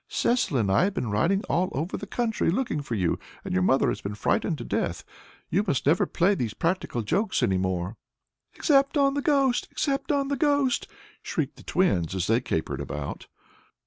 "Cecil 0.09 0.57
and 0.57 0.71
I 0.71 0.85
have 0.85 0.95
been 0.95 1.11
riding 1.11 1.43
all 1.43 1.69
over 1.73 1.95
the 1.95 2.07
country 2.07 2.49
looking 2.49 2.81
for 2.81 2.95
you, 2.95 3.19
and 3.45 3.53
your 3.53 3.61
mother 3.61 3.89
has 3.89 4.01
been 4.01 4.15
frightened 4.15 4.57
to 4.57 4.63
death. 4.63 5.03
You 5.51 5.63
must 5.67 5.85
never 5.85 6.07
play 6.07 6.33
these 6.33 6.55
practical 6.55 7.03
jokes 7.03 7.43
any 7.43 7.59
more." 7.59 7.97
"Except 8.55 8.97
on 8.97 9.13
the 9.13 9.21
ghost! 9.21 9.67
except 9.69 10.11
on 10.11 10.29
the 10.29 10.35
ghost!" 10.37 10.87
shrieked 11.21 11.57
the 11.57 11.61
twins, 11.63 12.15
as 12.15 12.25
they 12.25 12.41
capered 12.41 12.81
about. 12.81 13.27